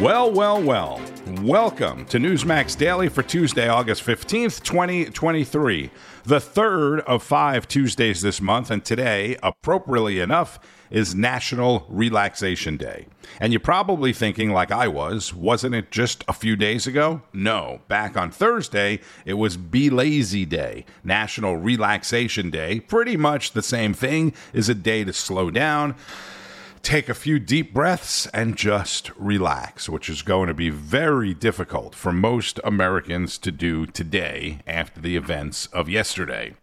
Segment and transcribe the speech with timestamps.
[0.00, 1.00] Well, well, well.
[1.40, 5.90] Welcome to Newsmax Daily for Tuesday, August 15th, 2023,
[6.22, 8.70] the third of five Tuesdays this month.
[8.70, 10.58] And today, appropriately enough,
[10.90, 13.06] is National Relaxation Day.
[13.40, 17.22] And you're probably thinking, like I was, wasn't it just a few days ago?
[17.32, 17.80] No.
[17.88, 22.80] Back on Thursday, it was Be Lazy Day, National Relaxation Day.
[22.80, 25.94] Pretty much the same thing, is a day to slow down
[26.86, 31.96] take a few deep breaths and just relax, which is going to be very difficult
[31.96, 36.54] for most Americans to do today after the events of yesterday.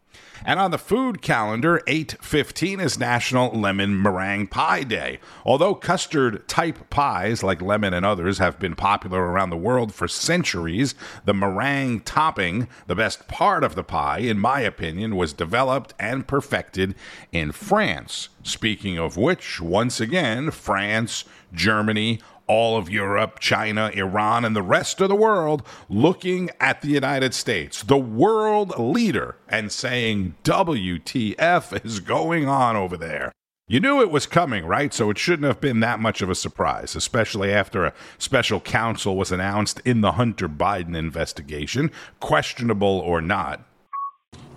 [0.46, 5.20] And on the food calendar, 815 is National Lemon Meringue Pie Day.
[5.44, 10.08] Although custard type pies like lemon and others have been popular around the world for
[10.08, 15.94] centuries, the meringue topping, the best part of the pie, in my opinion, was developed
[16.00, 16.96] and perfected
[17.34, 18.30] in France.
[18.44, 25.00] Speaking of which, once again, France, Germany, all of Europe, China, Iran, and the rest
[25.00, 32.00] of the world looking at the United States, the world leader, and saying, WTF is
[32.02, 33.32] going on over there?
[33.66, 34.94] You knew it was coming, right?
[34.94, 39.16] So it shouldn't have been that much of a surprise, especially after a special counsel
[39.16, 43.66] was announced in the Hunter Biden investigation, questionable or not.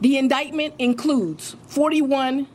[0.00, 2.48] The indictment includes 41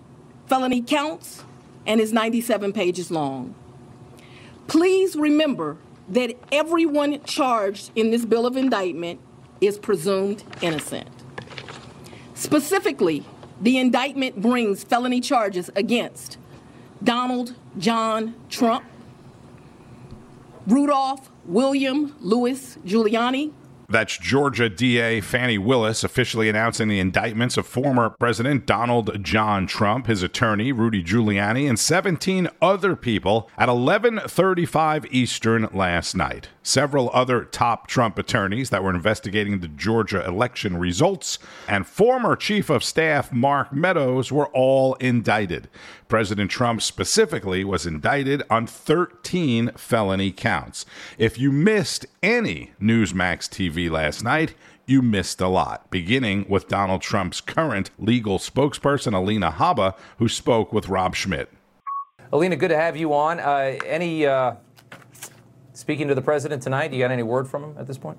[0.52, 1.46] felony counts
[1.86, 3.56] and is 97 pages long.
[4.68, 5.78] Please remember
[6.10, 9.22] that everyone charged in this bill of indictment
[9.62, 11.08] is presumed innocent.
[12.34, 13.24] Specifically,
[13.62, 16.38] the indictment brings felony charges against
[17.02, 18.84] Donald John Trump,
[20.68, 23.54] Rudolph William Louis Giuliani,
[23.92, 30.08] that's Georgia DA Fani Willis officially announcing the indictments of former President Donald John Trump,
[30.08, 36.50] his attorney Rudy Giuliani, and 17 other people at 11:35 Eastern last night.
[36.64, 42.70] Several other top Trump attorneys that were investigating the Georgia election results and former Chief
[42.70, 45.70] of Staff Mark Meadows were all indicted.
[46.08, 50.86] President Trump specifically was indicted on 13 felony counts.
[51.17, 54.54] If you missed any Newsmax TV last night,
[54.86, 60.72] you missed a lot, beginning with Donald Trump's current legal spokesperson, Alina Habba, who spoke
[60.72, 61.49] with Rob Schmitt.
[62.33, 63.39] Alina, good to have you on.
[63.39, 64.55] Uh, any uh,
[65.81, 66.93] speaking to the president tonight?
[66.93, 68.17] You got any word from him at this point?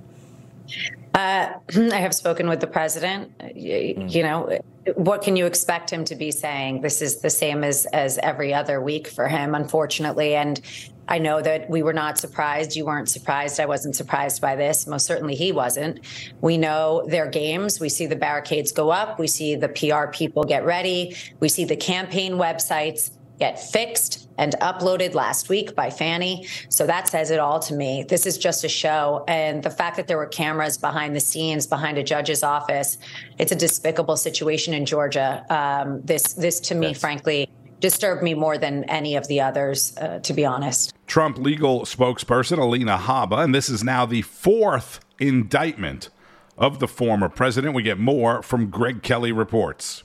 [1.14, 3.32] Uh, I have spoken with the president.
[3.54, 4.58] You, you know,
[4.96, 6.82] what can you expect him to be saying?
[6.82, 10.34] This is the same as as every other week for him, unfortunately.
[10.34, 10.60] And
[11.08, 12.74] I know that we were not surprised.
[12.74, 13.60] You weren't surprised.
[13.60, 14.86] I wasn't surprised by this.
[14.86, 16.00] Most certainly he wasn't.
[16.40, 17.78] We know their games.
[17.78, 19.18] We see the barricades go up.
[19.18, 21.16] We see the PR people get ready.
[21.38, 26.46] We see the campaign websites get fixed and uploaded last week by Fani.
[26.68, 28.04] So that says it all to me.
[28.08, 29.24] This is just a show.
[29.28, 32.98] And the fact that there were cameras behind the scenes, behind a judge's office,
[33.38, 35.44] it's a despicable situation in Georgia.
[35.50, 37.48] Um, this, this to me, frankly,
[37.80, 40.94] disturbed me more than any of the others, uh, to be honest.
[41.06, 46.08] Trump legal spokesperson Alina Habba, and this is now the fourth indictment
[46.56, 47.74] of the former president.
[47.74, 50.04] We get more from Greg Kelly reports.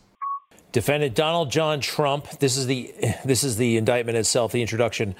[0.72, 5.16] Defendant Donald John Trump, this is the this is the indictment itself, the introduction,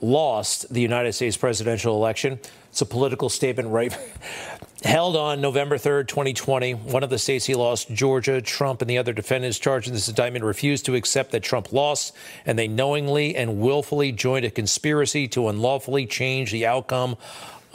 [0.00, 2.38] lost the United States presidential election.
[2.70, 3.96] It's a political statement right
[4.84, 6.74] held on November 3rd, 2020.
[6.74, 10.08] One of the states he lost, Georgia, Trump and the other defendants charged in this
[10.08, 12.14] indictment refused to accept that Trump lost,
[12.44, 17.16] and they knowingly and willfully joined a conspiracy to unlawfully change the outcome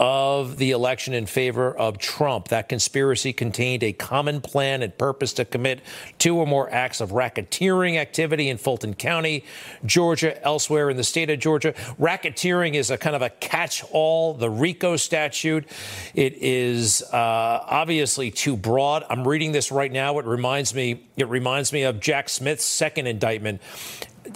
[0.02, 2.48] of the election in favor of Trump.
[2.48, 5.80] That conspiracy contained a common plan and purpose to commit
[6.18, 9.46] two or more acts of racketeering activity in Fulton County,
[9.86, 11.74] Georgia, elsewhere in the state of Georgia.
[12.00, 15.70] Racketeering is a kind of a catch all, the RICO statute.
[16.16, 19.06] It is uh, obviously too broad.
[19.08, 20.18] I'm reading this right now.
[20.18, 23.62] It reminds me, it reminds me of Jack Smith's second indictment,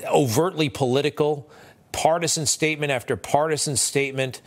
[0.05, 1.49] overtly political,
[1.95, 4.41] partisan statement after partisan statement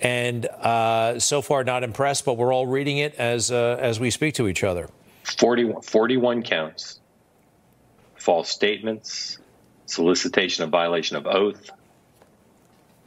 [0.00, 2.24] and uh, so far not impressed.
[2.24, 4.88] But we're all reading it as uh, as we speak to each other.
[5.24, 7.00] 41, 41 counts,
[8.16, 9.38] false statements,
[9.86, 11.70] solicitation of violation of oath,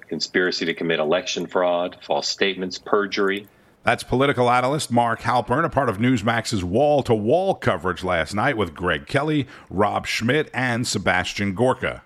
[0.07, 3.47] conspiracy to commit election fraud, false statements, perjury.
[3.83, 8.57] That's political analyst Mark Halperin, a part of Newsmax's wall to wall coverage last night
[8.57, 12.01] with Greg Kelly, Rob Schmitt, and Sebastian Gorka.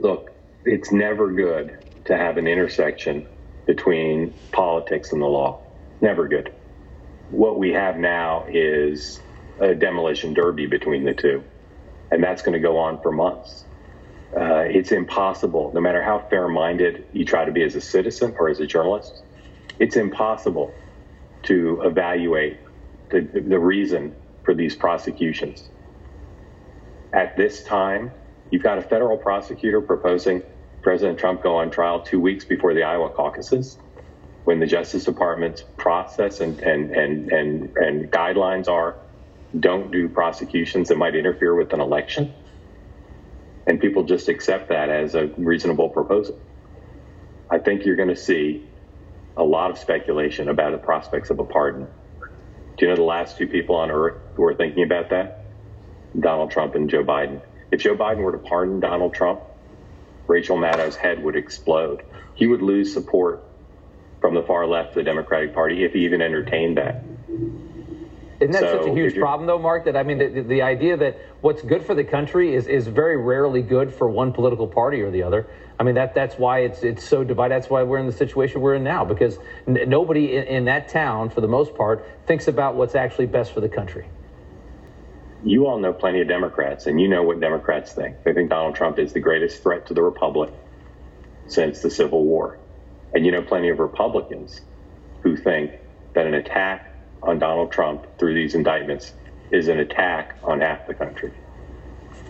[0.00, 0.32] Look,
[0.64, 3.26] it's never good to have an intersection
[3.66, 5.60] between politics and the law.
[6.00, 6.52] Never good.
[7.30, 9.20] What we have now is
[9.60, 11.44] a demolition derby between the two,
[12.10, 13.64] and that's going to go on for months.
[14.36, 18.34] Uh, it's impossible, no matter how fair minded you try to be as a citizen
[18.38, 19.22] or as a journalist,
[19.78, 20.74] it's impossible
[21.42, 22.58] to evaluate
[23.10, 24.14] the, the reason
[24.44, 25.70] for these prosecutions.
[27.12, 28.12] At this time,
[28.50, 30.42] you've got a federal prosecutor proposing
[30.82, 33.78] President Trump go on trial two weeks before the Iowa caucuses
[34.44, 38.96] when the Justice Department's process and, and, and, and, and guidelines are
[39.58, 42.32] don't do prosecutions that might interfere with an election.
[43.66, 46.38] And people just accept that as a reasonable proposal.
[47.50, 48.68] I think you're going to see
[49.36, 51.88] a lot of speculation about the prospects of a pardon.
[52.76, 55.44] Do you know the last two people on earth who are thinking about that?
[56.18, 57.42] Donald Trump and Joe Biden.
[57.70, 59.40] If Joe Biden were to pardon Donald Trump,
[60.26, 62.04] Rachel Maddow's head would explode.
[62.34, 63.44] He would lose support
[64.20, 67.04] from the far left of the Democratic Party if he even entertained that.
[68.40, 69.84] Isn't that so such a huge problem, though, Mark?
[69.84, 73.16] That I mean, the, the idea that what's good for the country is, is very
[73.18, 75.46] rarely good for one political party or the other.
[75.78, 77.54] I mean, that that's why it's it's so divided.
[77.54, 80.88] That's why we're in the situation we're in now because n- nobody in, in that
[80.88, 84.06] town, for the most part, thinks about what's actually best for the country.
[85.42, 88.22] You all know plenty of Democrats, and you know what Democrats think.
[88.24, 90.52] They think Donald Trump is the greatest threat to the republic
[91.46, 92.58] since the Civil War.
[93.14, 94.60] And you know plenty of Republicans
[95.22, 95.72] who think
[96.14, 99.14] that an attack on Donald Trump through these indictments
[99.50, 101.32] is an attack on half the country.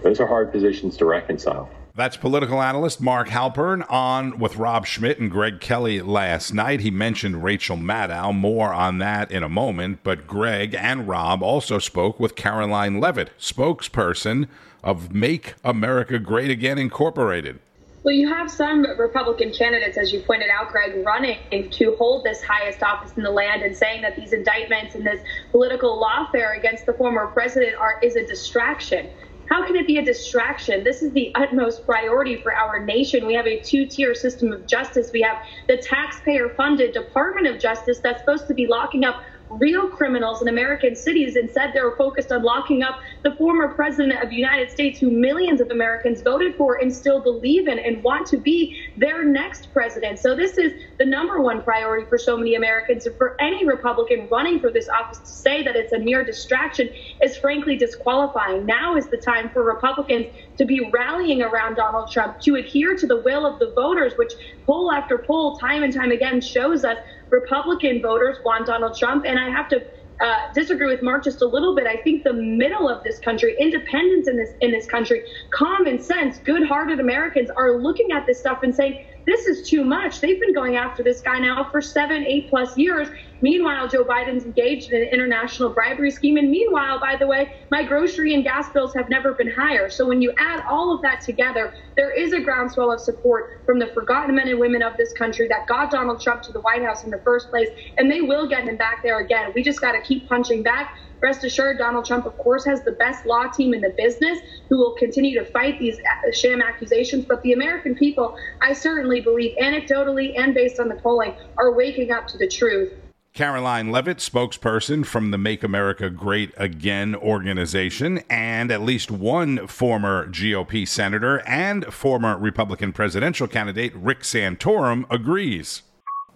[0.02, 1.68] Those are hard positions to reconcile.
[2.00, 6.80] That's political analyst Mark Halperin on with Rob Schmitt and Greg Kelly last night.
[6.80, 8.34] He mentioned Rachel Maddow.
[8.34, 9.98] More on that in a moment.
[10.02, 14.48] But Greg and Rob also spoke with Karoline Leavitt, spokesperson
[14.82, 17.58] of Make America Great Again Incorporated.
[18.02, 22.42] Well, you have some Republican candidates, as you pointed out, Greg, running to hold this
[22.42, 25.20] highest office in the land and saying that these indictments and this
[25.50, 29.10] political lawfare against the former president are is a distraction.
[29.50, 30.84] How can it be a distraction?
[30.84, 33.26] This is the utmost priority for our nation.
[33.26, 35.10] We have a two tier system of justice.
[35.12, 39.16] We have the taxpayer funded Department of Justice that's supposed to be locking up
[39.50, 41.36] real criminals in American cities.
[41.36, 45.60] Instead, they're focused on locking up the former president of the United States, who millions
[45.60, 50.18] of Americans voted for and still believe in and want to be their next president.
[50.18, 53.06] So this is the number one priority for so many Americans.
[53.06, 56.88] And for any Republican running for this office to say that it's a mere distraction
[57.22, 58.66] is frankly disqualifying.
[58.66, 60.26] Now is the time for Republicans
[60.58, 64.32] to be rallying around Donald Trump, to adhere to the will of the voters, which
[64.66, 66.98] poll after poll, time and time again, shows us
[67.30, 69.24] Republican voters want Donald Trump.
[69.26, 69.84] And I have to
[70.20, 71.86] uh, disagree with Mark just a little bit.
[71.86, 76.38] I think the middle of this country, independents in this in this country, common sense,
[76.38, 80.20] good-hearted Americans are looking at this stuff and saying, this is too much.
[80.20, 83.08] They've been going after this guy now for seven, eight plus years.
[83.42, 86.36] Meanwhile, Joe Biden's engaged in an international bribery scheme.
[86.36, 89.90] And meanwhile, by the way, my grocery and gas bills have never been higher.
[89.90, 93.78] So when you add all of that together, there is a groundswell of support from
[93.78, 96.82] the forgotten men and women of this country that got Donald Trump to the White
[96.82, 97.68] House in the first place.
[97.96, 99.52] And they will get him back there again.
[99.54, 102.92] We just got to keep punching back Rest assured, Donald Trump, of course, has the
[102.92, 104.38] best law team in the business
[104.70, 107.26] who will continue to fight these uh, sham accusations.
[107.26, 112.10] But the American people, I certainly believe, anecdotally and based on the polling, are waking
[112.10, 112.92] up to the truth.
[113.34, 120.26] Karoline Leavitt, spokesperson from the Make America Great Again organization, and at least one former
[120.26, 125.82] GOP senator and former Republican presidential candidate, Rick Santorum, agrees.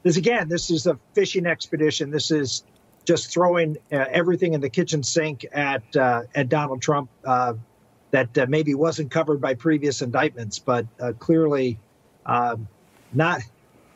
[0.04, 2.12] This again, this is a fishing expedition.
[2.12, 2.62] This is
[3.04, 7.54] just throwing uh, everything in the kitchen sink at uh, at Donald Trump uh,
[8.12, 11.78] that uh, maybe wasn't covered by previous indictments, but uh, clearly
[12.24, 12.68] um,
[13.12, 13.40] not.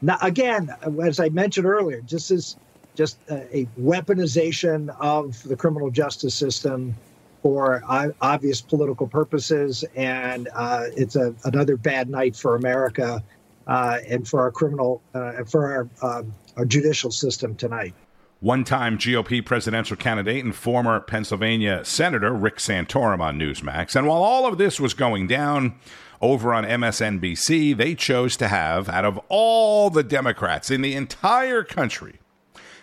[0.00, 2.56] Not again, as I mentioned earlier, just as
[2.98, 6.96] just a weaponization of the criminal justice system
[7.44, 7.80] for
[8.20, 13.22] obvious political purposes, and uh, it's a, another bad night for America
[13.68, 15.00] and for our criminal
[15.46, 17.94] for our um, our judicial system tonight.
[18.40, 23.94] One time GOP presidential candidate and former Pennsylvania Senator Rick Santorum on Newsmax.
[23.94, 25.74] And while all of this was going down
[26.20, 31.64] over on MSNBC, they chose to have, out of all the Democrats in the entire
[31.64, 32.20] country,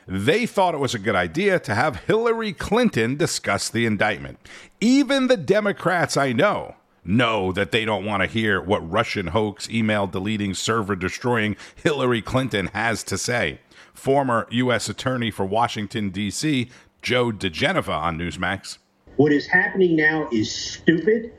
[0.08, 4.40] they thought it was a good idea to have Hillary Clinton discuss the indictment.
[4.80, 9.70] Even the Democrats I know know that they don't want to hear what Russian hoax,
[9.70, 13.60] email deleting, server destroying Hillary Clinton has to say
[13.94, 14.90] former U.S.
[14.90, 16.70] Attorney for Washington, D.C.,
[17.02, 18.80] Joe diGenova on Newsmax.
[19.18, 21.32] What is happening now is stupid,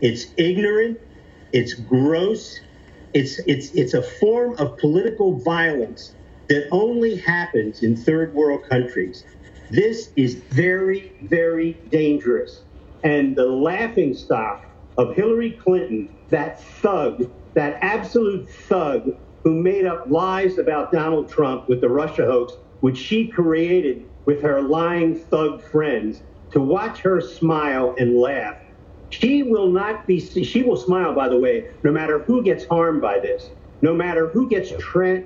[0.00, 1.00] it's ignorant,
[1.52, 2.60] it's gross,
[3.14, 6.14] it's, it's, it's a form of political violence
[6.48, 9.24] that only happens in third world countries.
[9.70, 12.64] This is very, very dangerous.
[13.02, 14.64] And the laughing stock
[14.98, 19.10] of Hillary Clinton, that thug, that absolute thug
[19.44, 24.42] who made up lies about Donald Trump with the Russia hoax, which she created with
[24.42, 26.22] her lying thug friends,
[26.52, 28.56] to watch her smile and laugh.
[29.08, 33.00] She will not be, she will smile, by the way, no matter who gets harmed
[33.02, 33.50] by this,
[33.82, 35.24] no matter who gets, tra-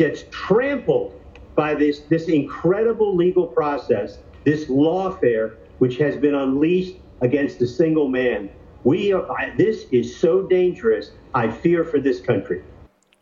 [0.00, 1.12] gets trampled
[1.54, 8.08] by this, this incredible legal process, this lawfare, which has been unleashed against a single
[8.08, 8.48] man.
[8.82, 11.10] We are, this is so dangerous.
[11.34, 12.64] I fear for this country.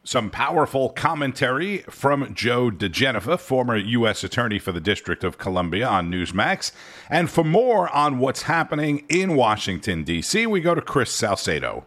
[0.04, 4.22] Some powerful commentary from Joe diGenova, former U.S.
[4.22, 6.70] Attorney for the District of Columbia on Newsmax.
[7.10, 11.86] And for more on what's happening in Washington, D.C., we go to Chris Salcedo.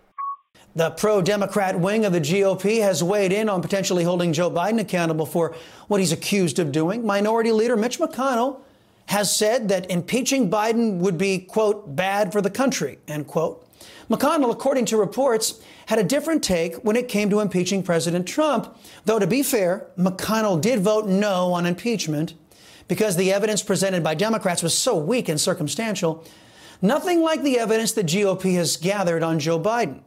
[0.74, 4.80] The pro Democrat wing of the GOP has weighed in on potentially holding Joe Biden
[4.80, 5.54] accountable for
[5.88, 7.06] what he's accused of doing.
[7.06, 8.62] Minority Leader Mitch McConnell
[9.08, 13.68] has said that impeaching Biden would be, quote, bad for the country, end quote.
[14.10, 18.74] McConnell, according to reports, had a different take when it came to impeaching President Trump.
[19.04, 22.34] Though, to be fair, McConnell did vote no on impeachment
[22.88, 26.24] because the evidence presented by Democrats was so weak and circumstantial.
[26.82, 30.02] Nothing like the evidence the GOP has gathered on Joe Biden.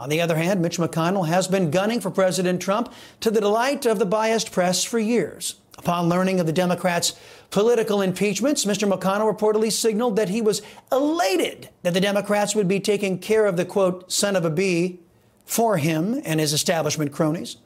[0.00, 3.84] On the other hand, Mitch McConnell has been gunning for President Trump to the delight
[3.84, 5.56] of the biased press for years.
[5.76, 7.14] Upon learning of the Democrats'
[7.50, 8.88] political impeachments, Mr.
[8.90, 10.62] McConnell reportedly signaled that he was
[10.92, 15.00] elated that the Democrats would be taking care of the quote, son of a bee
[15.44, 17.56] for him and his establishment cronies.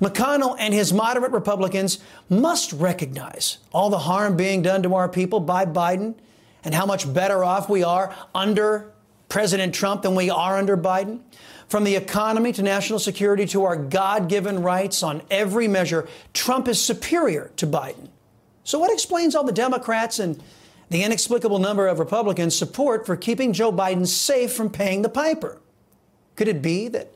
[0.00, 1.98] McConnell and his moderate Republicans
[2.28, 6.14] must recognize all the harm being done to our people by Biden
[6.64, 8.92] and how much better off we are under
[9.30, 11.20] President Trump than we are under Biden.
[11.68, 16.66] From the economy to national security to our God given rights on every measure, Trump
[16.68, 18.08] is superior to Biden.
[18.64, 20.42] So, what explains all the Democrats and
[20.90, 25.58] the inexplicable number of Republicans' support for keeping Joe Biden safe from paying the piper?
[26.34, 27.14] Could it be that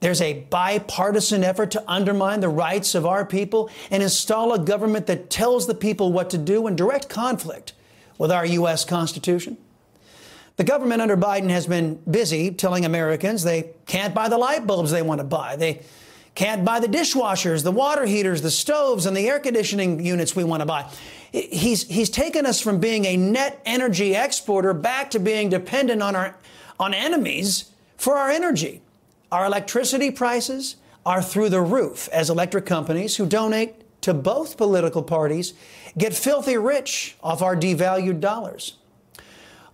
[0.00, 5.06] there's a bipartisan effort to undermine the rights of our people and install a government
[5.06, 7.74] that tells the people what to do in direct conflict
[8.16, 8.84] with our U.S.
[8.84, 9.56] Constitution?
[10.58, 14.90] The government under Biden has been busy telling Americans they can't buy the light bulbs
[14.90, 15.54] they want to buy.
[15.54, 15.82] They
[16.34, 20.42] can't buy the dishwashers, the water heaters, the stoves, and the air conditioning units we
[20.42, 20.90] want to buy.
[21.30, 26.16] He's, he's taken us from being a net energy exporter back to being dependent on,
[26.16, 26.34] our,
[26.80, 28.82] on enemies for our energy.
[29.30, 30.74] Our electricity prices
[31.06, 35.54] are through the roof as electric companies who donate to both political parties
[35.96, 38.77] get filthy rich off our devalued dollars.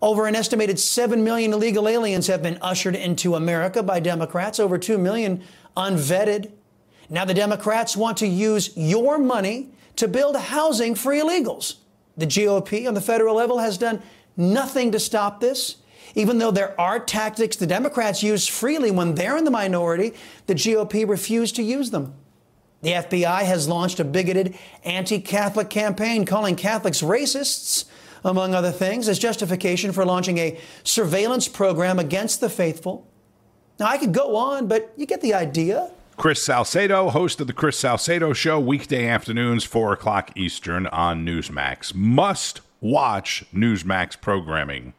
[0.02, 4.78] Over an estimated 7 million illegal aliens have been ushered into America by Democrats, over
[4.78, 5.42] 2 million
[5.76, 6.50] unvetted.
[7.08, 11.76] Now the Democrats want to use your money to build housing for illegals.
[12.16, 14.02] The GOP on the federal level has done
[14.36, 15.76] nothing to stop this.
[16.14, 20.14] Even though there are tactics the Democrats use freely when they're in the minority,
[20.46, 22.14] the GOP refused to use them.
[22.82, 27.86] The FBI has launched a bigoted anti Catholic campaign calling Catholics racists
[28.24, 33.06] among other things, as justification for launching a surveillance program against the faithful.
[33.78, 35.90] Now, I could go on, but you get the idea.
[36.16, 41.92] Chris Salcedo, host of the Chris Salcedo Show, weekday afternoons, 4 o'clock Eastern on Newsmax.
[41.92, 44.94] Must watch Newsmax programming.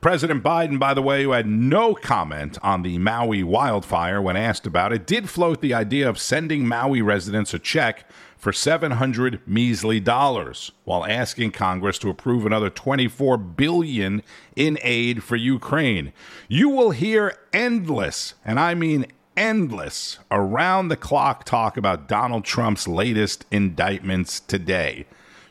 [0.00, 4.64] President Biden, by the way, who had no comment on the Maui wildfire when asked
[4.64, 9.98] about it, did float the idea of sending Maui residents a check for 700 measly
[9.98, 14.22] dollars while asking Congress to approve another 24 billion
[14.54, 16.12] in aid for Ukraine.
[16.46, 22.86] You will hear endless, and I mean endless, around the clock talk about Donald Trump's
[22.86, 25.06] latest indictments today.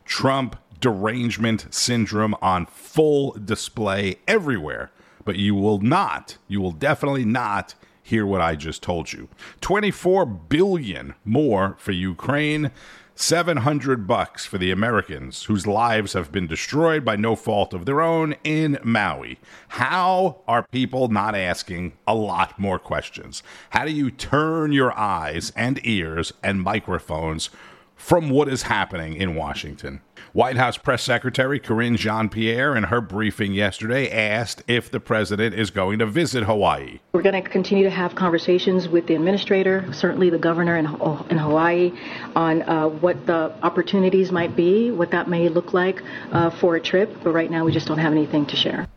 [0.06, 4.92] Trump derangement syndrome on full display everywhere.
[5.26, 9.28] But you will not, you will definitely not hear what I just told you.
[9.62, 12.72] 24 billion more for Ukraine.
[13.20, 18.00] 700 bucks for the Americans whose lives have been destroyed by no fault of their
[18.00, 19.40] own in Maui.
[19.70, 23.42] How are people not asking a lot more questions?
[23.72, 27.50] How do you turn your eyes and ears and microphones
[27.98, 30.02] from what is happening in Washington?
[30.34, 35.56] White House Press Secretary Karine Jean Pierre, in her briefing yesterday, asked if the president
[35.56, 37.00] is going to visit Hawaii.
[37.14, 41.38] We're going to continue to have conversations with the administrator, certainly the governor in, in
[41.38, 41.92] Hawaii,
[42.36, 46.80] on uh, what the opportunities might be, what that may look like uh, for a
[46.80, 47.12] trip.
[47.24, 48.88] But right now, we just don't have anything to share.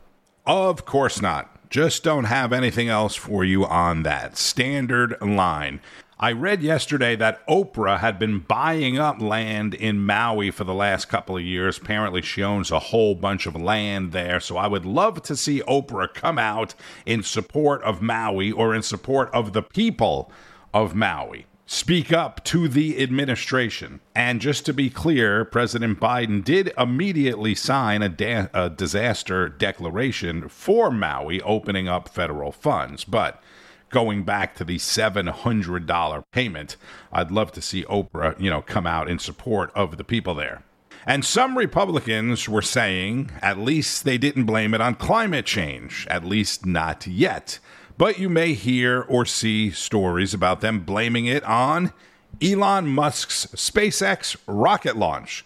[0.47, 1.71] Of course not.
[1.71, 4.37] Just don't have anything else for you on that.
[4.37, 5.80] Standard line.
[6.23, 11.09] I read yesterday that Oprah had been buying up land in Maui for the last
[11.09, 11.79] couple of years.
[11.79, 14.39] Apparently, she owns a whole bunch of land there.
[14.39, 16.75] So I would love to see Oprah come out
[17.07, 20.31] in support of Maui or in support of the people
[20.75, 21.47] of Maui.
[21.65, 24.00] speak up to the administration.
[24.12, 30.49] And just to be clear, President Biden did immediately sign a, da- a, disaster declaration
[30.49, 33.05] for Maui, opening up federal funds.
[33.05, 33.41] But
[33.90, 36.76] going back to the $700 payment,
[37.12, 40.62] I'd love to see Oprah, you know, come out in support of the people there.
[41.06, 46.25] And some Republicans were saying at least they didn't blame it on climate change, at
[46.25, 47.59] least not yet.
[47.97, 51.92] But you may hear or see stories about them blaming it on
[52.42, 55.44] Elon Musk's SpaceX rocket launch.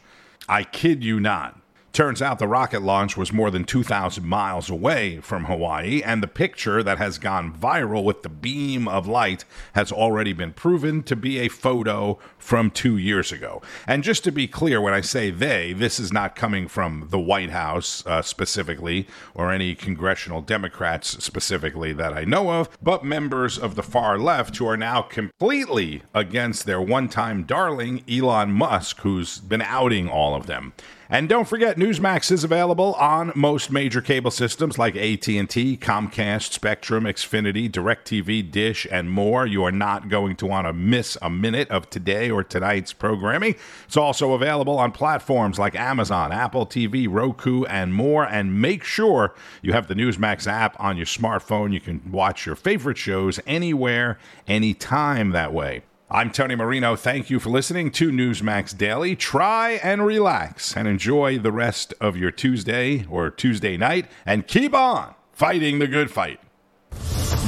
[0.48, 1.58] I kid you not.
[1.94, 6.26] Turns out the rocket launch was more than 2,000 miles away from Hawaii, and the
[6.26, 11.14] picture that has gone viral with the beam of light has already been proven to
[11.14, 13.62] be a photo from two years ago.
[13.86, 17.20] And just to be clear, when I say they, this is not coming from the
[17.20, 23.56] White House uh, specifically, or any congressional Democrats specifically that I know of, but members
[23.56, 28.98] of the far left who are now completely against their one time darling, Elon Musk,
[29.02, 30.72] who's been outing all of them.
[31.10, 37.04] And don't forget, Newsmax is available on most major cable systems like AT&T, Comcast, Spectrum,
[37.04, 39.46] Xfinity, DirecTV, Dish, and more.
[39.46, 43.54] You are not going to want to miss a minute of today or tonight's programming.
[43.86, 48.24] It's also available on platforms like Amazon, Apple TV, Roku, and more.
[48.24, 51.72] And make sure you have the Newsmax app on your smartphone.
[51.74, 54.18] You can watch your favorite shows anywhere,
[54.48, 55.82] anytime that way.
[56.14, 56.94] I'm Tony Marino.
[56.94, 59.16] Thank you for listening to Newsmax Daily.
[59.16, 64.74] Try and relax and enjoy the rest of your Tuesday or Tuesday night and keep
[64.74, 66.38] on fighting the good fight.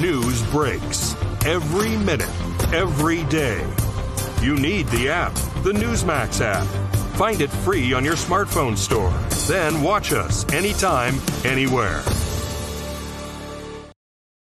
[0.00, 2.28] News breaks every minute,
[2.74, 3.64] every day.
[4.42, 6.66] You need the app, the Newsmax app.
[7.14, 9.14] Find it free on your smartphone store.
[9.46, 12.02] Then watch us anytime, anywhere.